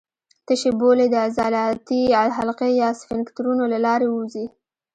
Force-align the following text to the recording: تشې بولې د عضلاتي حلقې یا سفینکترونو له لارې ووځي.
تشې 0.45 0.71
بولې 0.79 1.05
د 1.11 1.15
عضلاتي 1.25 2.01
حلقې 2.37 2.69
یا 2.81 2.89
سفینکترونو 2.99 3.63
له 3.73 3.77
لارې 3.85 4.07
ووځي. 4.09 4.45